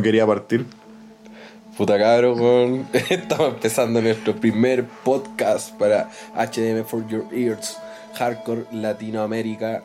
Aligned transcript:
no 0.00 0.04
quería 0.04 0.26
partir. 0.26 0.64
Puta 1.76 1.98
cabro, 1.98 2.34
weón. 2.34 2.86
Estamos 3.10 3.54
empezando 3.54 4.00
nuestro 4.00 4.34
primer 4.34 4.86
podcast 5.04 5.74
para 5.78 6.08
HDM 6.34 6.84
for 6.84 7.06
Your 7.06 7.26
Ears, 7.30 7.76
Hardcore 8.14 8.64
Latinoamérica. 8.72 9.82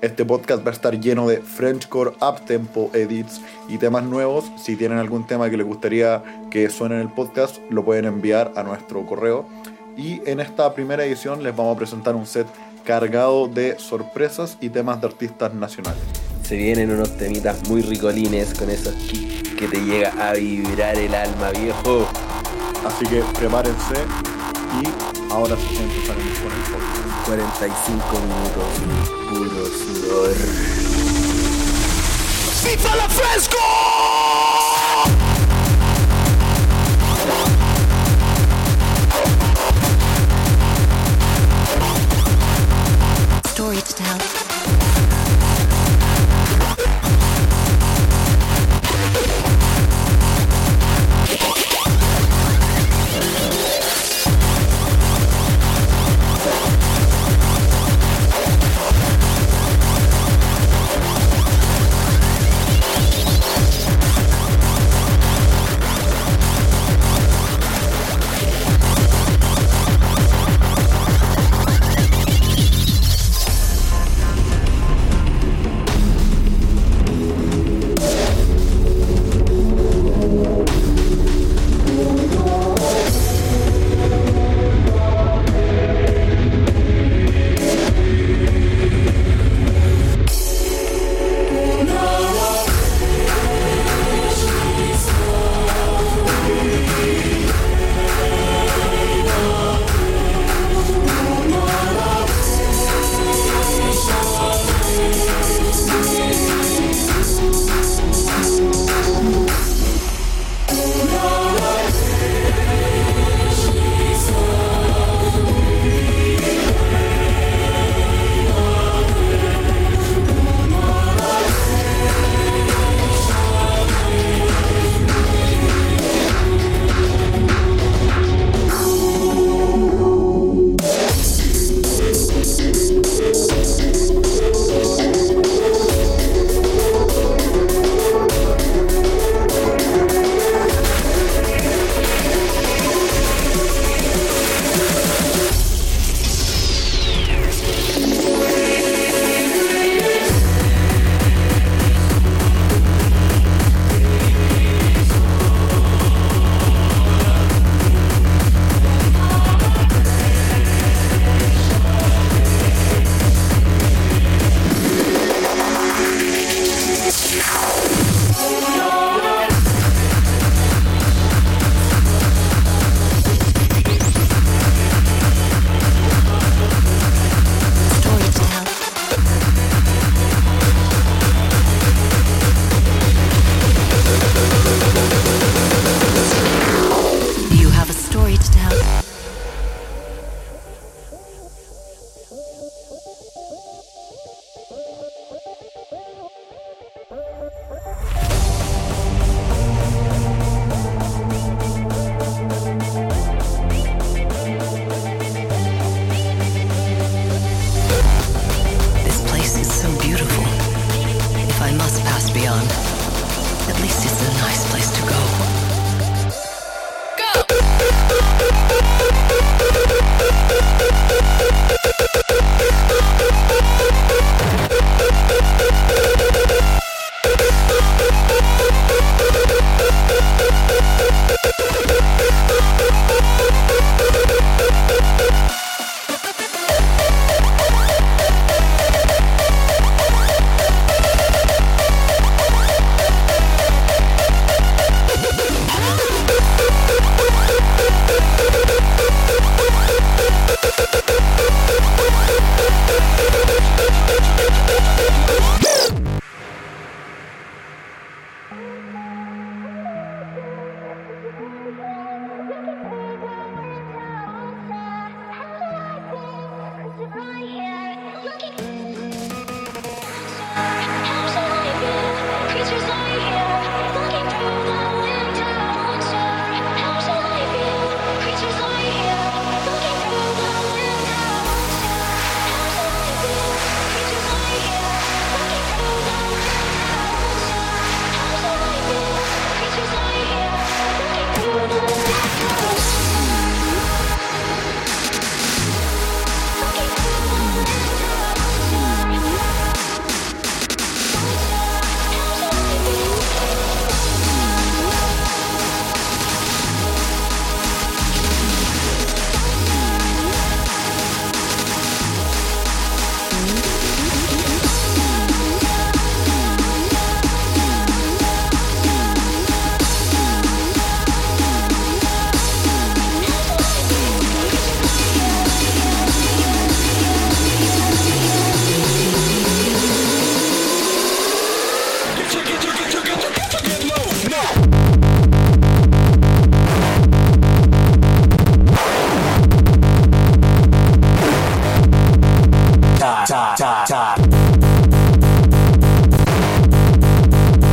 Este 0.00 0.24
podcast 0.24 0.64
va 0.64 0.70
a 0.70 0.74
estar 0.74 1.00
lleno 1.00 1.26
de 1.26 1.38
Frenchcore, 1.38 2.12
uptempo, 2.20 2.88
edits 2.94 3.40
y 3.68 3.78
temas 3.78 4.04
nuevos. 4.04 4.44
Si 4.62 4.76
tienen 4.76 4.98
algún 4.98 5.26
tema 5.26 5.50
que 5.50 5.56
les 5.56 5.66
gustaría 5.66 6.22
que 6.52 6.70
suene 6.70 6.94
en 6.94 7.00
el 7.00 7.08
podcast, 7.08 7.58
lo 7.68 7.84
pueden 7.84 8.04
enviar 8.04 8.52
a 8.54 8.62
nuestro 8.62 9.04
correo. 9.06 9.44
Y 9.96 10.22
en 10.24 10.38
esta 10.38 10.72
primera 10.72 11.04
edición 11.04 11.42
les 11.42 11.56
vamos 11.56 11.74
a 11.74 11.78
presentar 11.78 12.14
un 12.14 12.26
set 12.26 12.46
cargado 12.84 13.48
de 13.48 13.76
sorpresas 13.80 14.56
y 14.60 14.68
temas 14.68 15.00
de 15.00 15.08
artistas 15.08 15.52
nacionales. 15.52 16.02
Se 16.44 16.56
vienen 16.56 16.92
unos 16.92 17.16
temitas 17.16 17.68
muy 17.68 17.82
ricolines 17.82 18.54
con 18.54 18.70
esos 18.70 18.94
kicks 18.94 19.27
que 19.58 19.66
te 19.66 19.80
llega 19.80 20.10
a 20.20 20.34
vibrar 20.34 20.96
el 20.96 21.12
alma, 21.12 21.50
viejo. 21.50 22.06
Así 22.86 23.04
que 23.06 23.22
prepárense 23.36 24.06
y 24.80 25.32
ahora 25.32 25.56
sí 25.56 25.76
empezaremos 25.76 26.38
con 26.38 26.52
el 26.52 26.58
podcast. 26.70 27.26
45 27.26 28.20
minutos, 28.20 28.64
puro 29.28 29.66
sudor. 29.66 30.68
story 32.68 34.27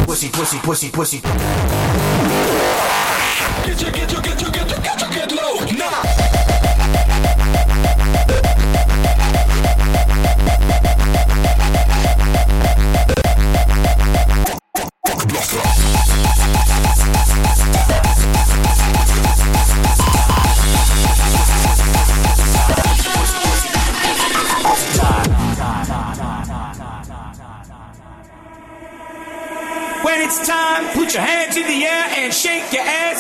Pussy, 0.08 0.30
pussy, 0.32 0.60
pussy, 0.60 0.90
pussy. 0.90 1.20
Get 3.64 3.82
you, 3.82 3.92
get 3.92 4.12
you, 4.12 4.20
get 4.20 4.42
you, 4.42 4.50
get 4.50 4.72
you, 4.72 4.78
get 4.82 5.02
you, 5.02 5.10
get 5.14 5.32
low. 5.32 5.60
Nah. 5.78 6.05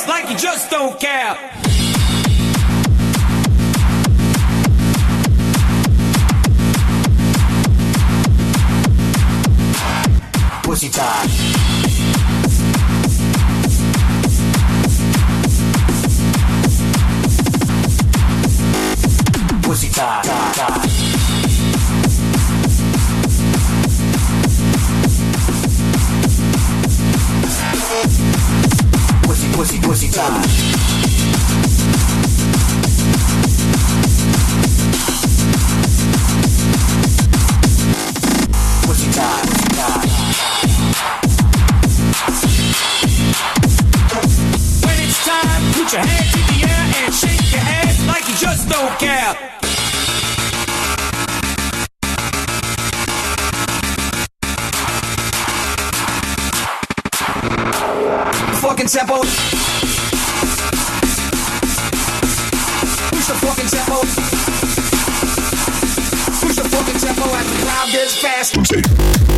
Like 0.07 0.29
you 0.29 0.37
just 0.37 0.69
don't 0.69 0.99
care. 0.99 1.35
Pussy 10.63 10.89
time. 10.89 11.29
Pussy 19.63 19.89
time, 19.91 20.23
time, 20.23 20.53
time. 20.53 20.94
Pussy, 29.55 29.79
pussy, 29.79 30.09
time. 30.11 30.33
Time, 30.33 30.49
pussy 38.83 39.11
time. 39.11 39.45
When 44.83 44.99
it's 44.99 45.25
time, 45.25 45.71
put 45.71 45.93
your 45.93 46.01
hands 46.01 46.35
in 46.35 46.45
the 46.51 46.67
air 46.67 47.05
and 47.05 47.13
shake 47.13 47.51
your 47.53 47.61
ass 47.61 48.05
like 48.07 48.27
you 48.27 48.35
just 48.35 48.67
don't 48.67 48.99
care. 48.99 49.64
Fucking 58.85 58.99
tempo. 58.99 59.21
Push 63.11 63.27
the 63.27 63.33
fucking 63.41 63.67
tempo. 63.67 64.01
Push 66.41 66.55
the 66.55 66.63
fucking 66.69 66.99
tempo 66.99 67.23
as 67.35 67.47
the 67.49 67.57
crowd 67.65 67.91
gets 67.91 68.15
fast. 68.21 69.34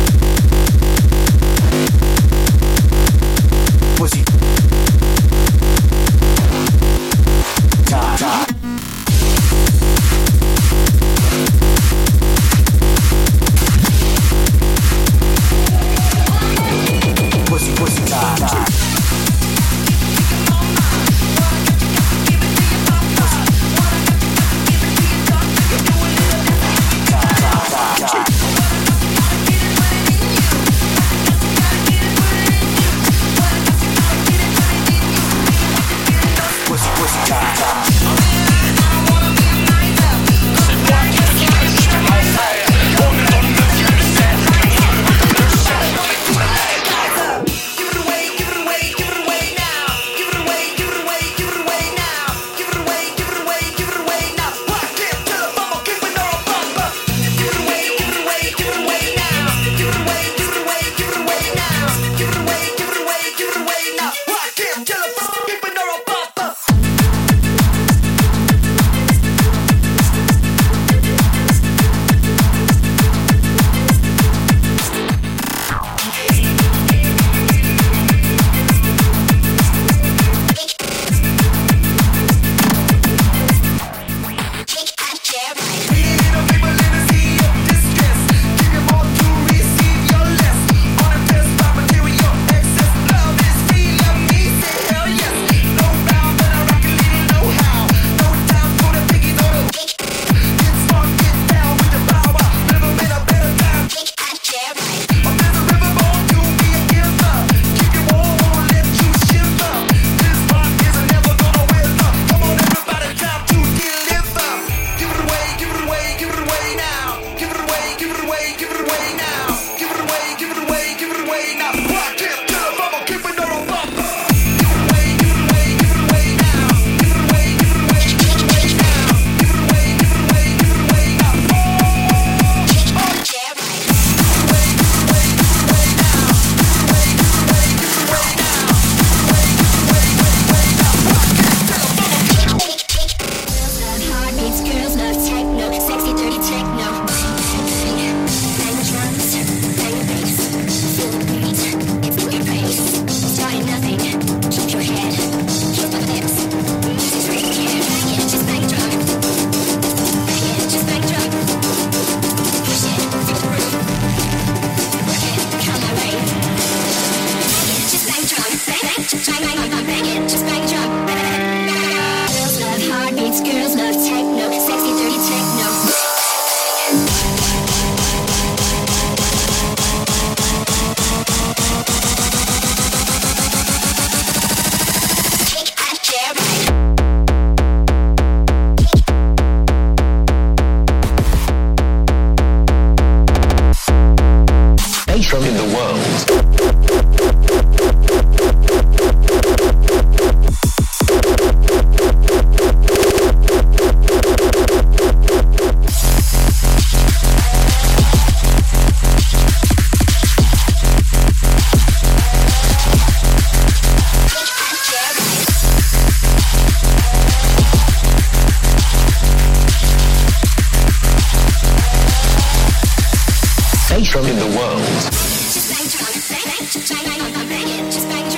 The 224.88 225.10
world. 225.12 225.38
Just 225.52 225.68
bang 225.70 225.86
drum, 225.92 226.12
bang, 226.30 226.44
bang, 226.44 226.66
just 226.68 226.88
bang, 226.92 227.04
bang, 227.04 227.32
bang, 227.32 227.48
bang 227.48 227.68
it, 227.68 227.92
just 227.92 228.08
bang 228.08 228.28
drum. 228.30 228.37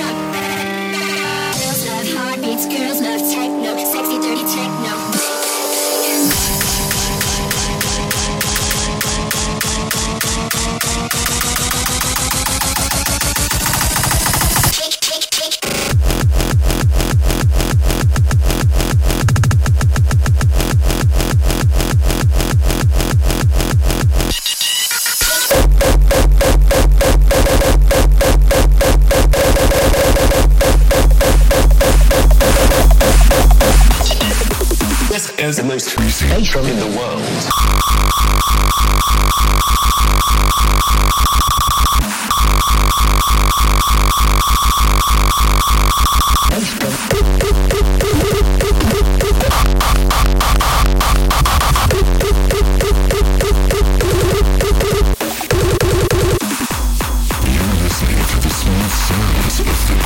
the 36.51 36.91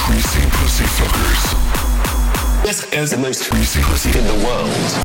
Greazy 0.06 0.46
Puzzy 0.52 0.86
Fuckerz. 0.86 2.64
This 2.64 2.84
is 2.94 3.12
the 3.12 3.18
most 3.18 3.50
greasy 3.50 3.82
pussy 3.82 4.18
in 4.18 4.28
the 4.28 4.46
world. 4.46 5.05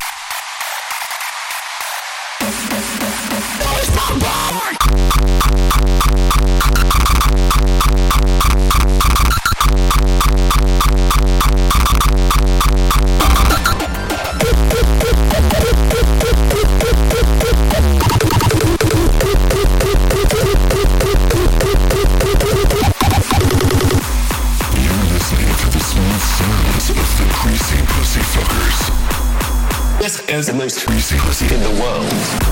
Pussy 31.17 31.53
in 31.53 31.61
the 31.61 31.69
world. 31.81 32.50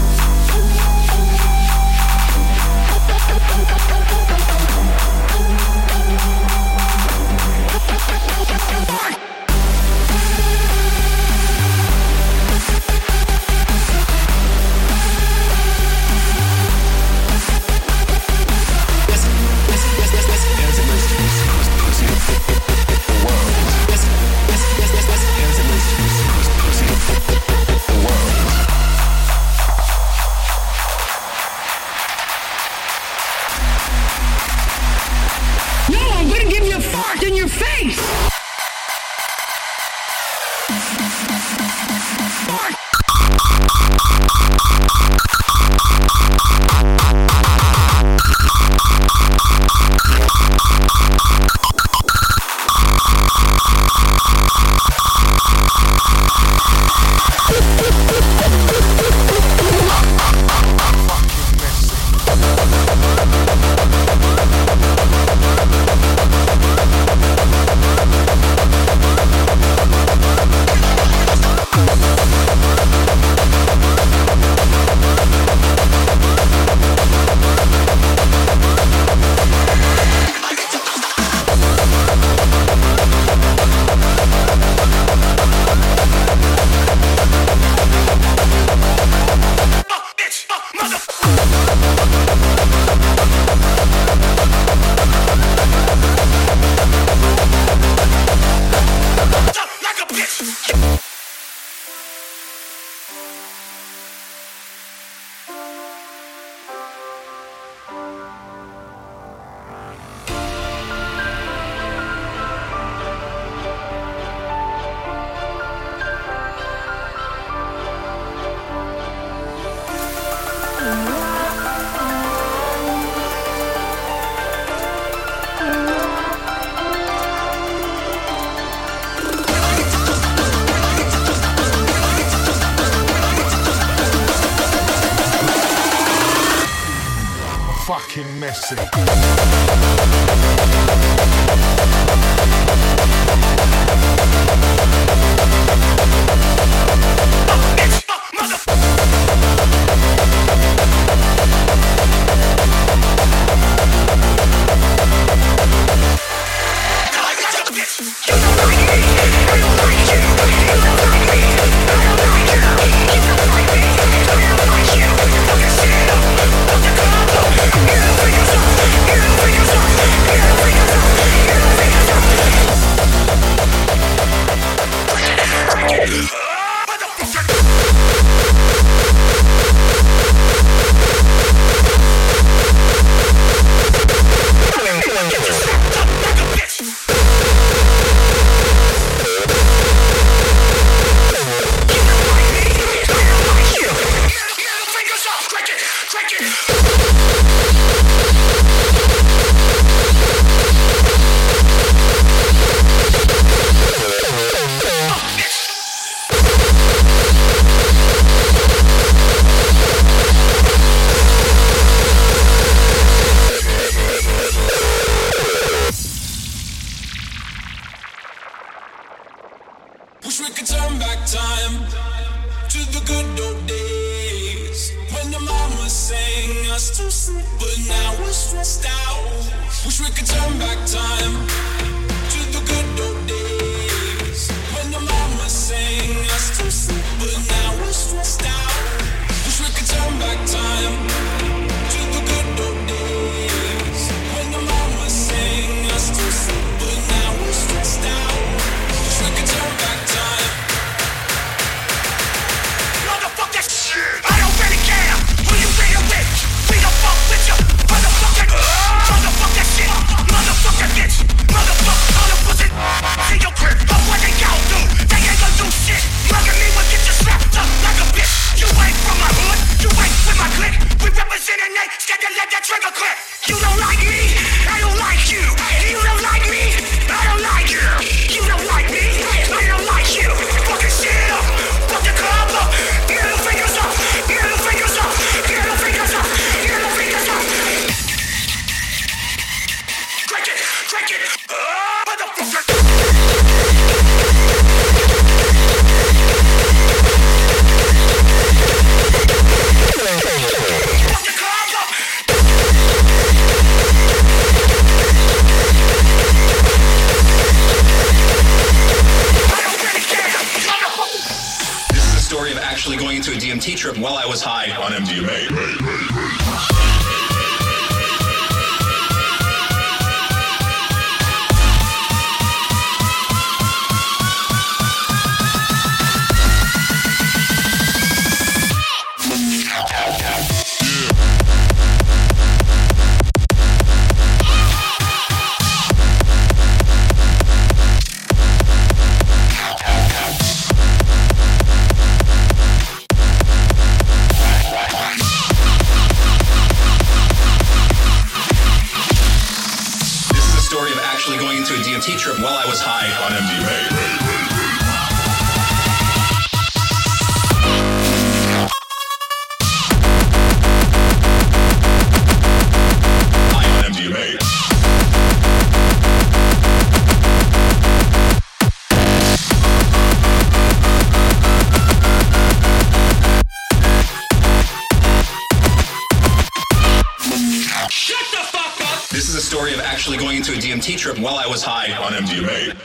Trip 380.82 381.20
while 381.20 381.36
I 381.36 381.46
was 381.46 381.62
high 381.62 381.92
on 381.98 382.14
MDMA. 382.14 382.79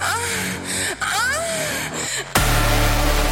아, 0.00 0.04
아. 1.00 1.06
아. 2.34 3.31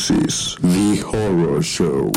This 0.00 0.10
is 0.12 0.56
the 0.62 0.96
horror 1.04 1.62
show. 1.62 2.10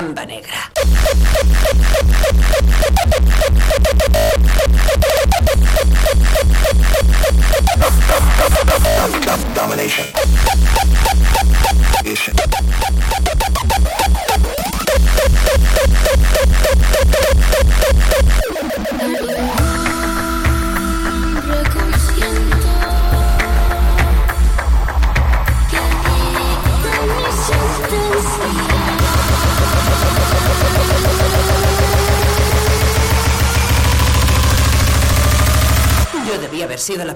Mamba 0.00 0.24
negra. 0.24 0.59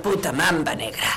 Puta 0.04 0.32
mamba 0.32 0.74
negra. 0.74 1.13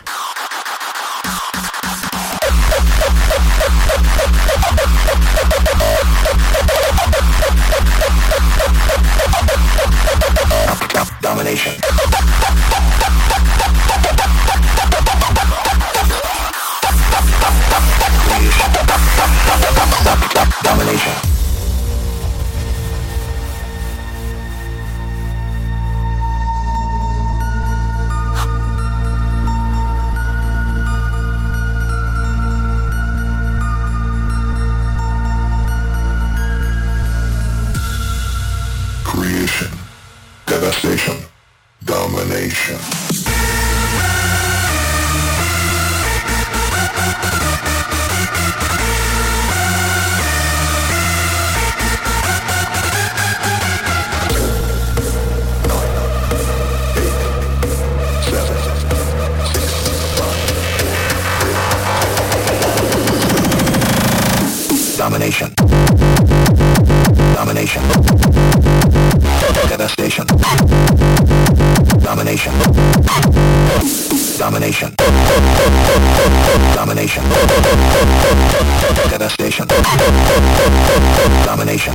Domination. 81.77 81.93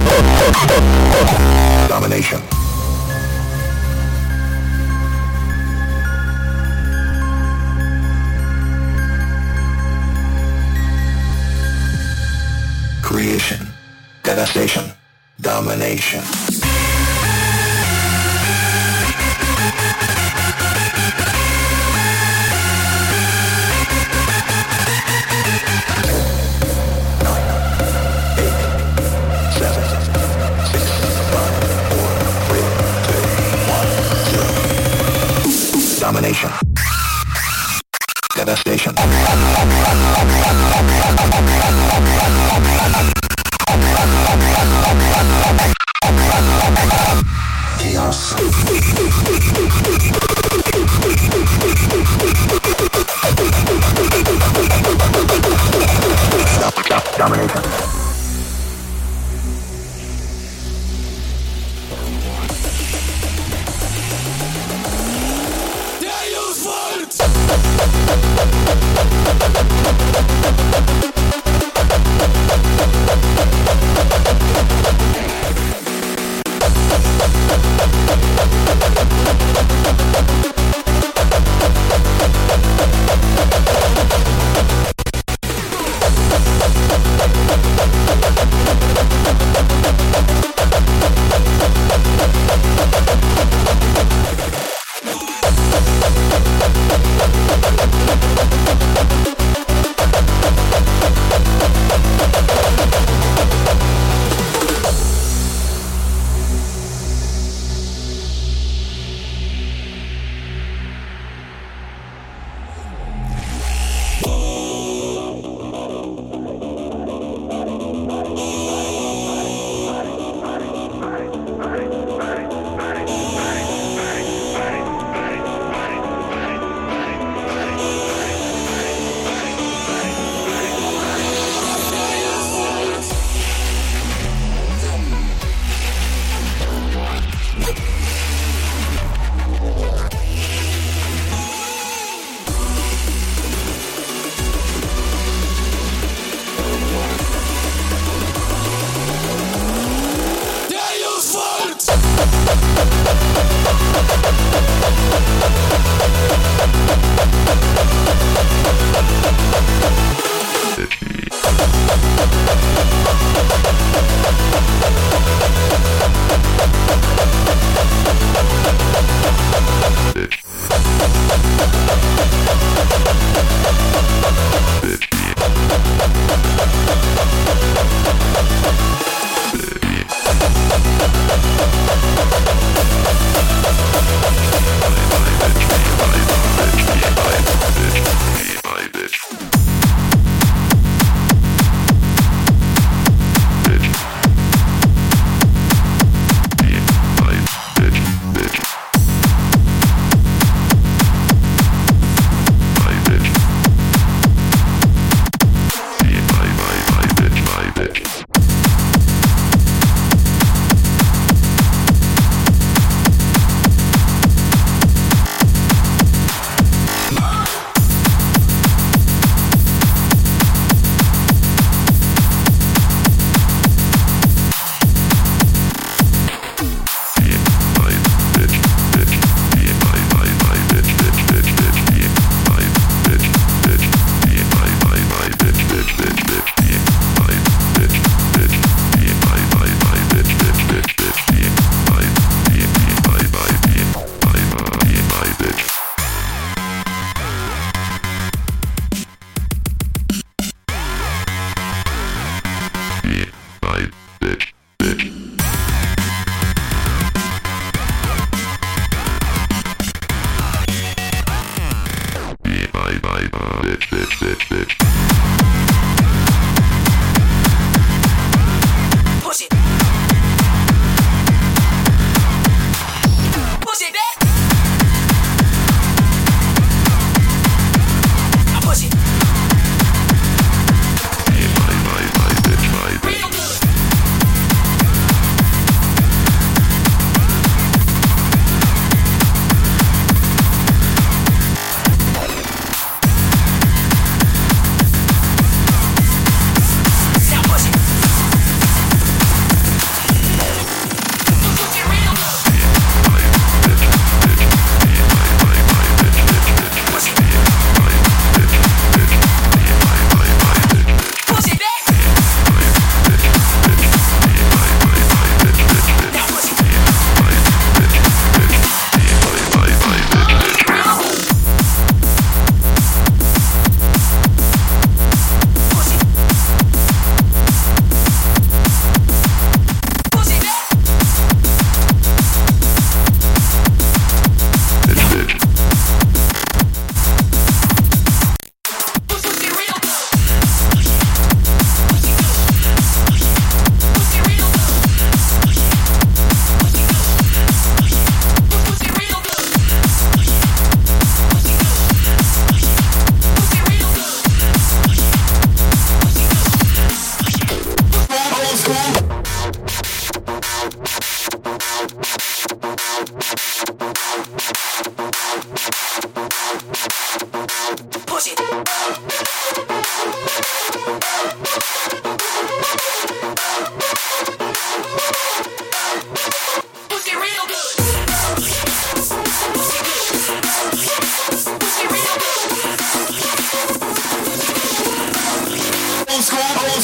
Domination. 1.89 2.62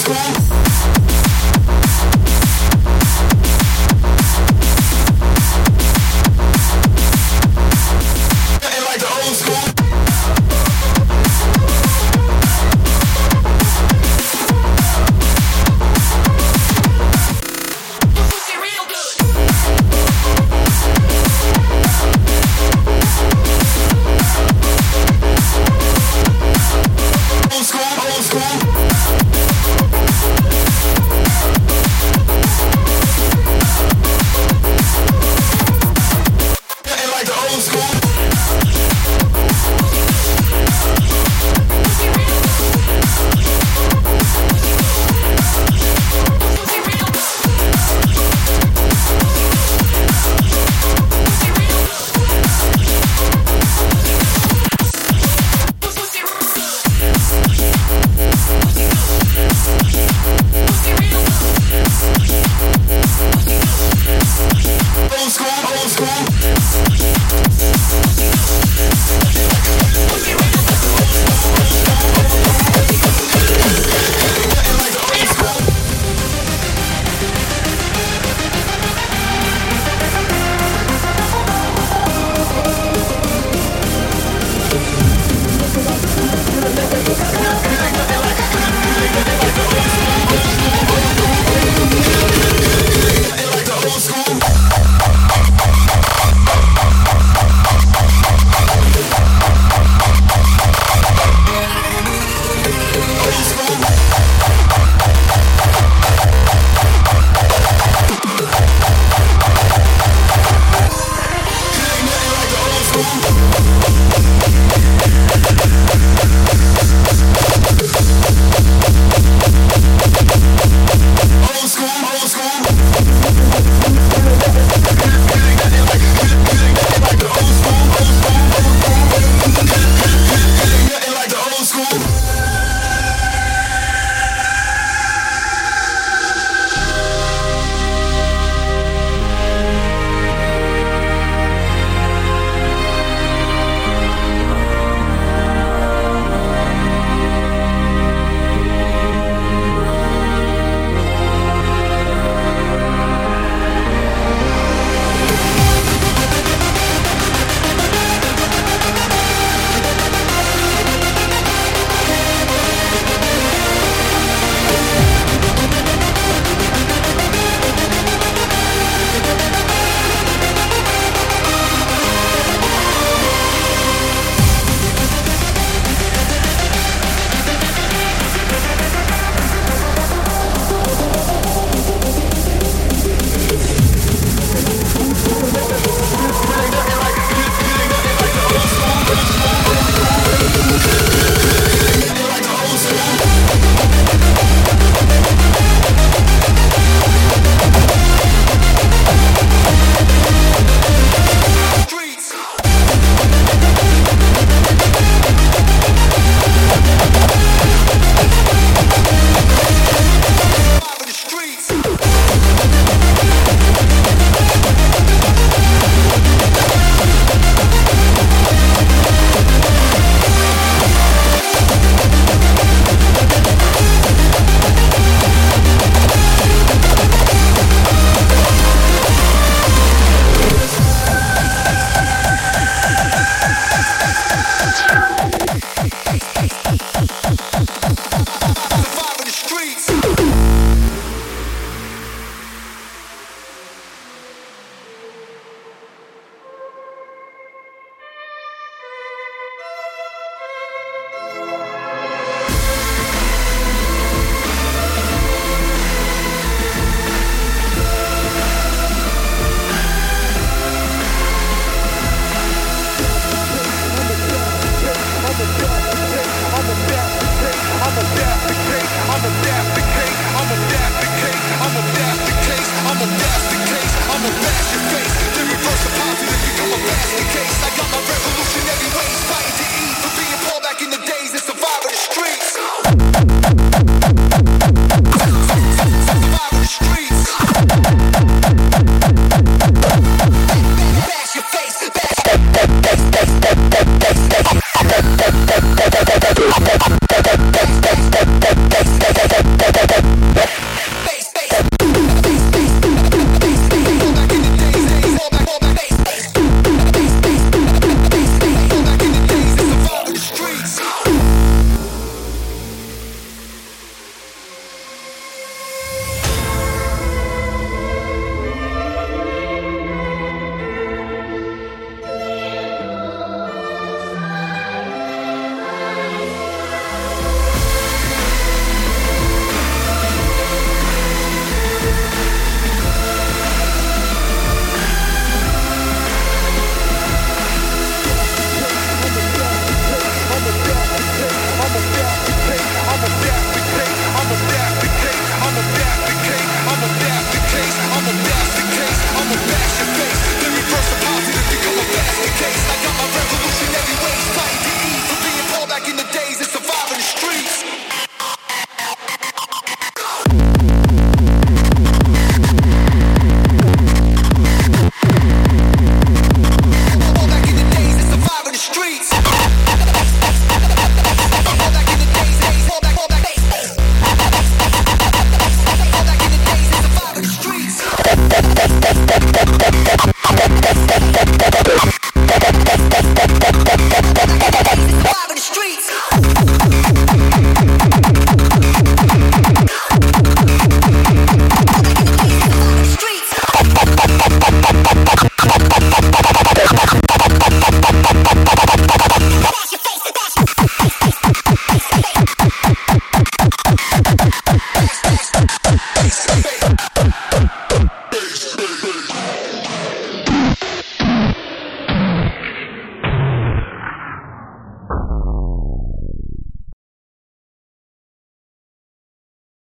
Old 0.07 0.78